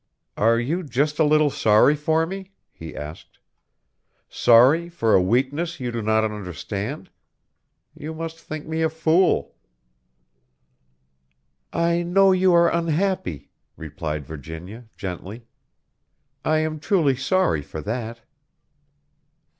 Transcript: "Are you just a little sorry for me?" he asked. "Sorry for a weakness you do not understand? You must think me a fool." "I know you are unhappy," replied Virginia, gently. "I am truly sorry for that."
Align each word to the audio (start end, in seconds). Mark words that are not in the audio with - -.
"Are 0.35 0.59
you 0.59 0.81
just 0.81 1.19
a 1.19 1.23
little 1.23 1.51
sorry 1.51 1.95
for 1.95 2.25
me?" 2.25 2.53
he 2.71 2.95
asked. 2.95 3.37
"Sorry 4.27 4.89
for 4.89 5.13
a 5.13 5.21
weakness 5.21 5.79
you 5.79 5.91
do 5.91 6.01
not 6.01 6.23
understand? 6.23 7.11
You 7.93 8.15
must 8.15 8.39
think 8.39 8.65
me 8.65 8.81
a 8.81 8.89
fool." 8.89 9.53
"I 11.71 12.01
know 12.01 12.31
you 12.31 12.51
are 12.51 12.73
unhappy," 12.73 13.51
replied 13.77 14.25
Virginia, 14.25 14.85
gently. 14.97 15.45
"I 16.43 16.57
am 16.57 16.79
truly 16.79 17.15
sorry 17.15 17.61
for 17.61 17.79
that." 17.81 18.21